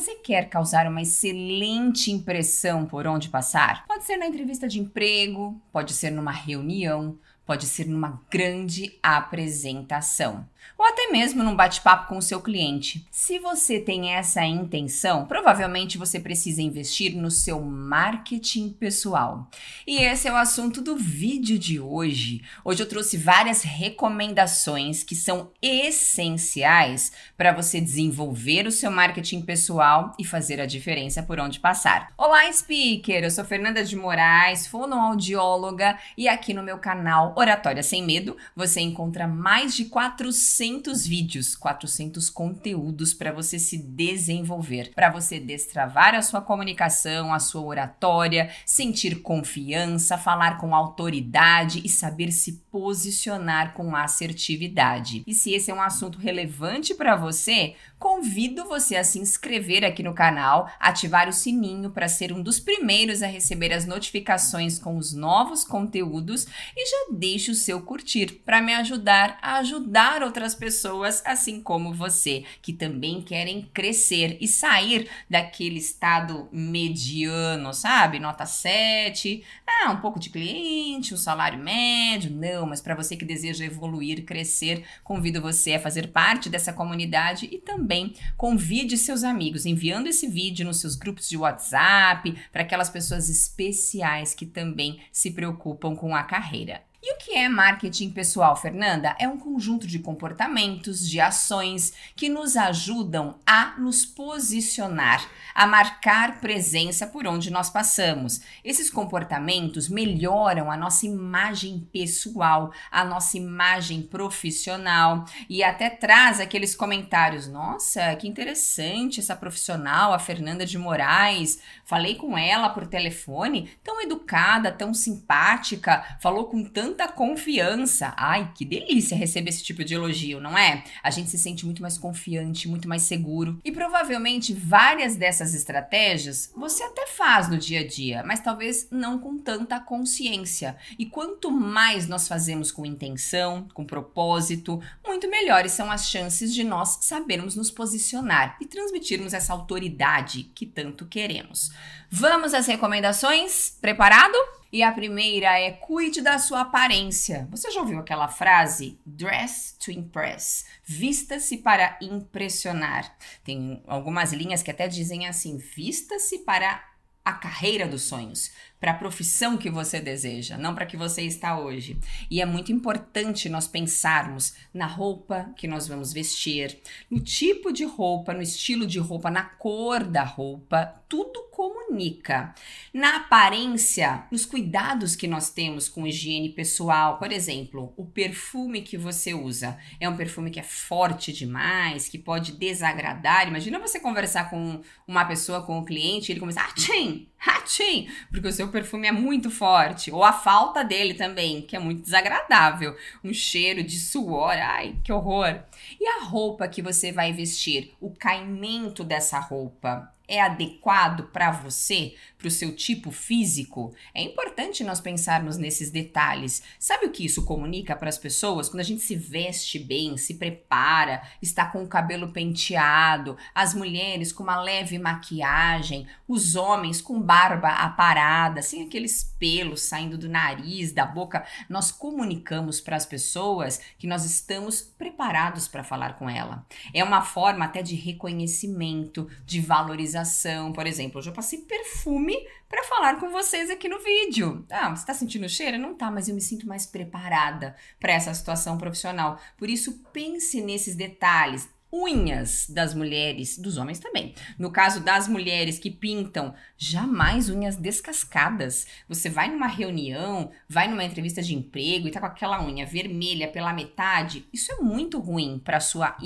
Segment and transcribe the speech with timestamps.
[0.00, 3.84] Você quer causar uma excelente impressão por onde passar?
[3.86, 10.48] Pode ser na entrevista de emprego, pode ser numa reunião, pode ser numa grande apresentação
[10.80, 13.06] ou até mesmo num bate-papo com o seu cliente.
[13.10, 19.46] Se você tem essa intenção, provavelmente você precisa investir no seu marketing pessoal.
[19.86, 22.42] E esse é o assunto do vídeo de hoje.
[22.64, 30.14] Hoje eu trouxe várias recomendações que são essenciais para você desenvolver o seu marketing pessoal
[30.18, 32.08] e fazer a diferença por onde passar.
[32.16, 33.22] Olá, speaker!
[33.22, 38.80] Eu sou Fernanda de Moraes, fonoaudióloga, e aqui no meu canal Oratória Sem Medo você
[38.80, 46.14] encontra mais de 400 400 vídeos, 400 conteúdos para você se desenvolver, para você destravar
[46.14, 53.74] a sua comunicação, a sua oratória, sentir confiança, falar com autoridade e saber se posicionar
[53.74, 55.22] com assertividade.
[55.24, 60.02] E se esse é um assunto relevante para você, convido você a se inscrever aqui
[60.02, 64.96] no canal, ativar o sininho para ser um dos primeiros a receber as notificações com
[64.96, 70.54] os novos conteúdos e já deixe o seu curtir para me ajudar a ajudar outras
[70.54, 78.18] pessoas, assim como você, que também querem crescer e sair daquele estado mediano, sabe?
[78.18, 79.44] Nota 7,
[79.82, 82.30] ah, um pouco de cliente, um salário médio.
[82.30, 87.48] Não, mas para você que deseja evoluir, crescer, convido você a fazer parte dessa comunidade
[87.50, 92.90] e também convide seus amigos, enviando esse vídeo nos seus grupos de WhatsApp, para aquelas
[92.90, 96.89] pessoas especiais que também se preocupam com a carreira.
[97.02, 99.16] E o que é marketing pessoal, Fernanda?
[99.18, 106.40] É um conjunto de comportamentos, de ações que nos ajudam a nos posicionar, a marcar
[106.40, 108.42] presença por onde nós passamos.
[108.62, 116.76] Esses comportamentos melhoram a nossa imagem pessoal, a nossa imagem profissional e até traz aqueles
[116.76, 121.62] comentários: nossa, que interessante essa profissional, a Fernanda de Moraes.
[121.86, 128.12] Falei com ela por telefone, tão educada, tão simpática, falou com tanto tanta confiança.
[128.16, 130.84] Ai, que delícia receber esse tipo de elogio, não é?
[131.02, 133.58] A gente se sente muito mais confiante, muito mais seguro.
[133.64, 139.18] E provavelmente várias dessas estratégias você até faz no dia a dia, mas talvez não
[139.18, 140.76] com tanta consciência.
[140.98, 146.64] E quanto mais nós fazemos com intenção, com propósito, muito melhores são as chances de
[146.64, 151.70] nós sabermos nos posicionar e transmitirmos essa autoridade que tanto queremos.
[152.10, 153.76] Vamos às recomendações?
[153.80, 154.59] Preparado?
[154.72, 157.48] E a primeira é cuide da sua aparência.
[157.50, 158.98] Você já ouviu aquela frase?
[159.04, 160.64] Dress to impress.
[160.84, 163.16] Vista-se para impressionar.
[163.42, 166.90] Tem algumas linhas que até dizem assim: vista-se para
[167.24, 171.58] a carreira dos sonhos, para a profissão que você deseja, não para que você está
[171.58, 171.98] hoje.
[172.30, 176.80] E é muito importante nós pensarmos na roupa que nós vamos vestir,
[177.10, 181.49] no tipo de roupa, no estilo de roupa, na cor da roupa, tudo
[181.90, 182.54] comunica.
[182.94, 188.96] Na aparência, nos cuidados que nós temos com higiene pessoal, por exemplo, o perfume que
[188.96, 193.48] você usa é um perfume que é forte demais, que pode desagradar.
[193.48, 197.29] Imagina você conversar com uma pessoa, com um cliente, e ele começar, tchim,
[197.64, 201.78] tchim, porque o seu perfume é muito forte, ou a falta dele também, que é
[201.78, 205.60] muito desagradável, um cheiro de suor, ai, que horror.
[205.98, 212.14] E a roupa que você vai vestir, o caimento dessa roupa, é adequado para você,
[212.40, 213.94] para o seu tipo físico?
[214.14, 216.62] É importante nós pensarmos nesses detalhes.
[216.78, 218.68] Sabe o que isso comunica para as pessoas?
[218.68, 224.32] Quando a gente se veste bem, se prepara, está com o cabelo penteado, as mulheres
[224.32, 230.92] com uma leve maquiagem, os homens com barba aparada, sem aqueles pelos saindo do nariz,
[230.92, 236.66] da boca, nós comunicamos para as pessoas que nós estamos preparados para falar com ela.
[236.92, 242.29] É uma forma até de reconhecimento, de valorização por exemplo, hoje eu passei perfume
[242.68, 244.64] para falar com vocês aqui no vídeo.
[244.70, 245.78] Ah, você está sentindo o cheiro?
[245.78, 249.38] Não tá, mas eu me sinto mais preparada para essa situação profissional.
[249.56, 254.34] Por isso, pense nesses detalhes unhas das mulheres, dos homens também.
[254.58, 258.86] No caso das mulheres que pintam, jamais unhas descascadas.
[259.08, 263.48] Você vai numa reunião, vai numa entrevista de emprego e tá com aquela unha vermelha
[263.48, 266.16] pela metade, isso é muito ruim para sua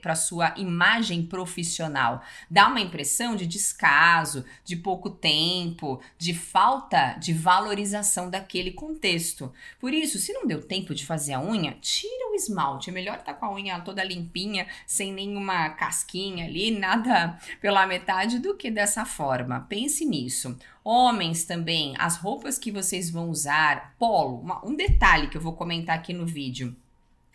[0.00, 2.22] para sua imagem profissional.
[2.50, 9.52] Dá uma impressão de descaso, de pouco tempo, de falta de valorização daquele contexto.
[9.78, 12.90] Por isso, se não deu tempo de fazer a unha, tira esmalte.
[12.90, 17.86] É melhor estar tá com a unha toda limpinha, sem nenhuma casquinha ali, nada pela
[17.86, 19.66] metade do que dessa forma.
[19.68, 20.56] Pense nisso.
[20.84, 25.54] Homens também, as roupas que vocês vão usar, polo, uma, um detalhe que eu vou
[25.54, 26.76] comentar aqui no vídeo.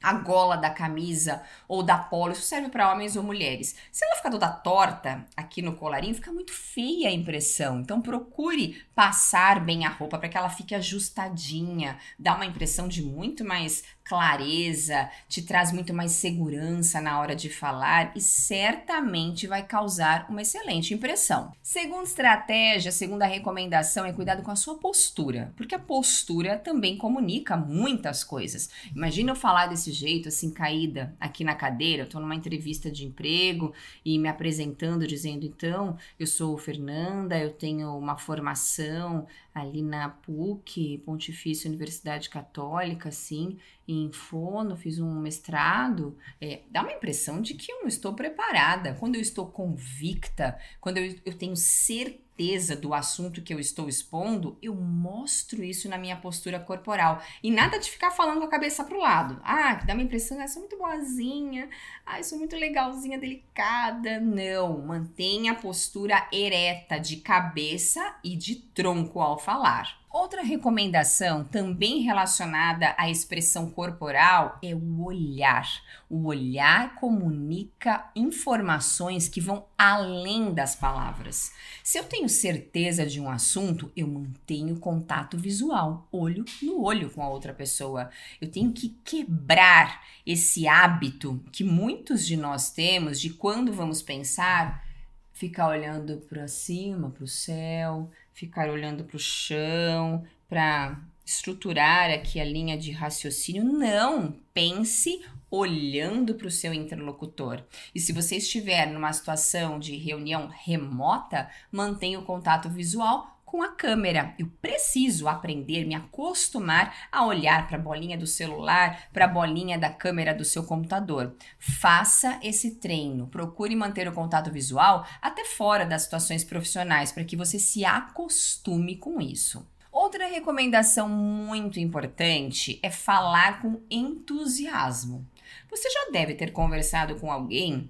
[0.02, 3.76] a gola da camisa ou da polo, isso serve para homens ou mulheres.
[3.92, 7.82] Se ela ficar toda torta aqui no colarinho, fica muito feia a impressão.
[7.82, 13.04] Então procure passar bem a roupa para que ela fique ajustadinha, dá uma impressão de
[13.04, 19.66] muito mais clareza, te traz muito mais segurança na hora de falar e certamente vai
[19.66, 21.54] causar uma excelente impressão.
[21.64, 27.56] Segunda estratégia, segunda recomendação é cuidado com a sua postura, porque a postura também comunica
[27.56, 28.70] muitas coisas.
[28.94, 33.06] Imagina eu falar desse jeito, assim, caída aqui na cadeira, eu tô numa entrevista de
[33.06, 33.74] emprego
[34.04, 41.00] e me apresentando, dizendo, então, eu sou Fernanda, eu tenho uma formação ali na PUC,
[41.00, 43.58] Pontifícia Universidade Católica, assim,
[43.88, 48.94] em fono, fiz um mestrado, é, dá uma impressão de que eu não estou preparada.
[48.94, 53.88] Quando eu estou convicta, quando eu, eu tenho certeza certeza do assunto que eu estou
[53.88, 57.22] expondo, eu mostro isso na minha postura corporal.
[57.44, 59.40] E nada de ficar falando com a cabeça pro lado.
[59.44, 61.70] Ah, que dá uma impressão, ah, sou muito boazinha,
[62.06, 64.20] ah, sou muito legalzinha, delicada.
[64.20, 70.01] Não, mantenha a postura ereta de cabeça e de tronco ao falar.
[70.14, 75.66] Outra recomendação, também relacionada à expressão corporal, é o olhar.
[76.10, 81.54] O olhar comunica informações que vão além das palavras.
[81.82, 87.24] Se eu tenho certeza de um assunto, eu mantenho contato visual, olho no olho com
[87.24, 88.10] a outra pessoa.
[88.42, 94.86] Eu tenho que quebrar esse hábito que muitos de nós temos de quando vamos pensar,
[95.32, 102.40] ficar olhando para cima, para o céu ficar olhando para o chão, para estruturar aqui
[102.40, 103.64] a linha de raciocínio.
[103.64, 104.36] Não!
[104.54, 107.62] Pense olhando para o seu interlocutor.
[107.94, 113.68] E se você estiver numa situação de reunião remota, mantenha o contato visual com a
[113.68, 114.34] câmera.
[114.40, 119.78] Eu preciso aprender, me acostumar a olhar para a bolinha do celular, para a bolinha
[119.78, 121.36] da câmera do seu computador.
[121.60, 123.28] Faça esse treino.
[123.28, 128.96] Procure manter o contato visual até fora das situações profissionais para que você se acostume
[128.96, 129.68] com isso.
[129.92, 135.28] Outra recomendação muito importante é falar com entusiasmo.
[135.70, 137.90] Você já deve ter conversado com alguém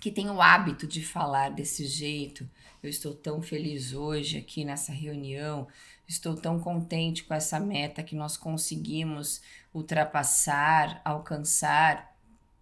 [0.00, 2.48] que tem o hábito de falar desse jeito.
[2.82, 5.66] Eu estou tão feliz hoje aqui nessa reunião,
[6.06, 9.42] estou tão contente com essa meta que nós conseguimos
[9.74, 12.16] ultrapassar, alcançar.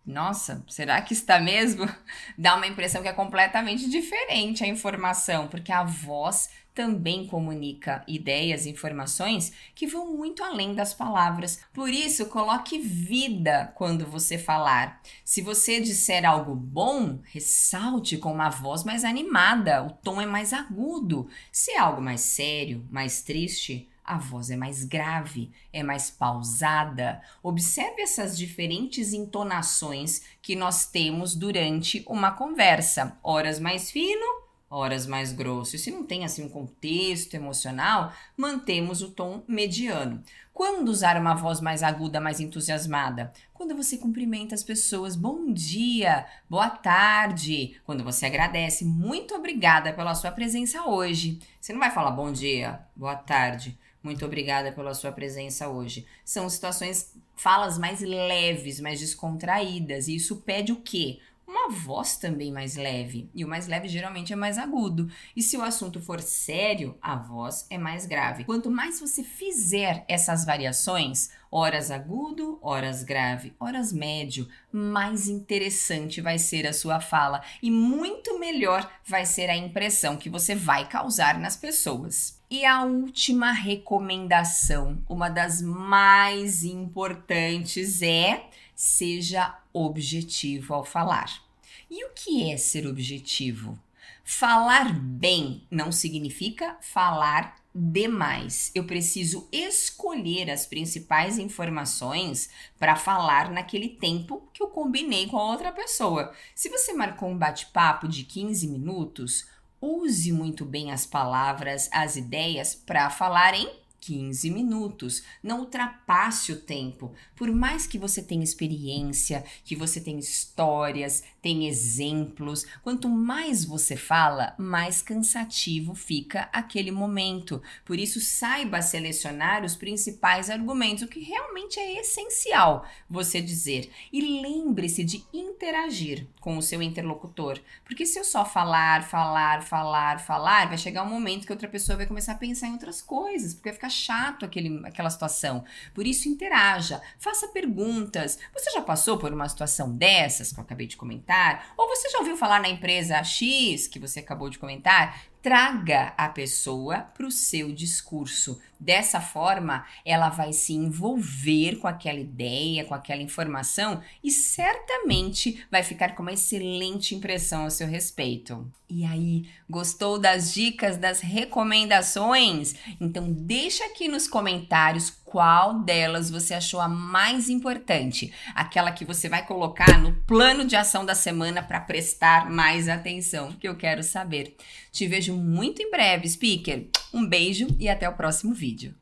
[0.05, 1.87] Nossa, será que está mesmo?
[2.39, 8.67] Dá uma impressão que é completamente diferente a informação, porque a voz também comunica ideias
[8.67, 11.61] e informações que vão muito além das palavras.
[11.73, 15.01] Por isso, coloque vida quando você falar.
[15.25, 20.53] Se você disser algo bom, ressalte com uma voz mais animada, o tom é mais
[20.53, 21.29] agudo.
[21.51, 27.21] Se é algo mais sério, mais triste, a voz é mais grave, é mais pausada.
[27.43, 33.19] Observe essas diferentes entonações que nós temos durante uma conversa.
[33.23, 34.36] Horas mais fino,
[34.69, 35.77] horas mais grosso.
[35.77, 40.23] E se não tem assim um contexto emocional, mantemos o tom mediano.
[40.53, 43.33] Quando usar uma voz mais aguda, mais entusiasmada?
[43.53, 47.79] Quando você cumprimenta as pessoas, bom dia, boa tarde.
[47.85, 51.39] Quando você agradece, muito obrigada pela sua presença hoje.
[51.61, 56.07] Você não vai falar bom dia, boa tarde, muito obrigada pela sua presença hoje.
[56.25, 60.09] São situações, falas mais leves, mais descontraídas.
[60.09, 61.19] E isso pede o quê?
[61.67, 63.29] Uma voz também mais leve.
[63.35, 65.11] E o mais leve geralmente é mais agudo.
[65.35, 68.45] E se o assunto for sério, a voz é mais grave.
[68.45, 76.39] Quanto mais você fizer essas variações, horas agudo, horas grave, horas médio, mais interessante vai
[76.39, 81.39] ser a sua fala e muito melhor vai ser a impressão que você vai causar
[81.39, 82.41] nas pessoas.
[82.49, 91.46] E a última recomendação, uma das mais importantes, é seja objetivo ao falar.
[91.91, 93.79] E o que é ser objetivo?
[94.25, 98.73] Falar bem não significa falar demais.
[98.75, 105.51] Eu preciso escolher as principais informações para falar naquele tempo que eu combinei com a
[105.51, 106.33] outra pessoa.
[106.55, 109.47] Se você marcou um bate-papo de 15 minutos,
[109.81, 113.69] use muito bem as palavras, as ideias para falar em
[114.07, 115.25] 15 minutos.
[115.43, 117.13] Não ultrapasse o tempo.
[117.35, 123.97] Por mais que você tenha experiência, que você tenha histórias, tenha exemplos, quanto mais você
[123.97, 127.61] fala, mais cansativo fica aquele momento.
[127.85, 133.91] Por isso, saiba selecionar os principais argumentos, o que realmente é essencial você dizer.
[134.13, 137.61] E lembre-se de interagir com o seu interlocutor.
[137.85, 141.97] Porque se eu só falar, falar, falar, falar, vai chegar um momento que outra pessoa
[141.97, 145.65] vai começar a pensar em outras coisas, porque vai ficar chato aquele, aquela situação.
[145.95, 148.39] Por isso, interaja, faça perguntas.
[148.53, 151.73] Você já passou por uma situação dessas que eu acabei de comentar?
[151.77, 155.21] Ou você já ouviu falar na empresa X que você acabou de comentar?
[155.47, 158.61] Traga a pessoa para o seu discurso.
[158.81, 165.85] Dessa forma, ela vai se envolver com aquela ideia, com aquela informação e certamente vai
[165.85, 168.69] ficar com uma excelente impressão a seu respeito.
[168.91, 172.75] E aí, gostou das dicas, das recomendações?
[173.01, 179.29] Então deixa aqui nos comentários qual delas você achou a mais importante, aquela que você
[179.29, 184.03] vai colocar no plano de ação da semana para prestar mais atenção, que eu quero
[184.03, 184.57] saber.
[184.91, 186.87] Te vejo muito em breve, speaker.
[187.13, 188.95] Um beijo e até o próximo vídeo.